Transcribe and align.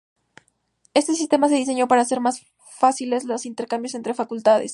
Este 0.95 1.13
sistema 1.13 1.47
se 1.47 1.53
diseñó 1.57 1.87
para 1.87 2.01
hacer 2.01 2.21
más 2.21 2.41
fáciles 2.79 3.23
los 3.25 3.45
intercambios 3.45 3.93
entre 3.93 4.15
facultades. 4.15 4.69